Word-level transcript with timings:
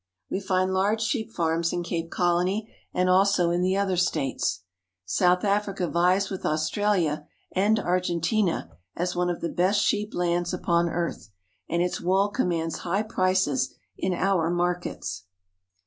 We 0.31 0.39
find 0.39 0.73
large 0.73 1.03
sheep 1.03 1.29
farms 1.31 1.71
in 1.71 1.83
Cape 1.83 2.09
Colony 2.09 2.73
and 2.91 3.07
also 3.07 3.51
in' 3.51 3.61
the 3.61 3.77
other 3.77 3.97
states. 3.97 4.63
South 5.05 5.43
Africa 5.43 5.87
vies 5.87 6.31
with 6.31 6.43
Australia 6.43 7.27
and. 7.51 7.77
Argentina 7.79 8.71
as 8.95 9.15
one 9.15 9.29
of 9.29 9.41
the 9.41 9.49
best 9.49 9.79
sheep 9.79 10.15
lands 10.15 10.55
upon 10.55 10.89
earth, 10.89 11.29
and 11.69 11.83
fits 11.83 12.01
wool 12.01 12.29
commands 12.29 12.79
high 12.79 13.03
prices 13.03 13.75
in 13.95 14.11
our 14.15 14.49
markets. 14.49 15.25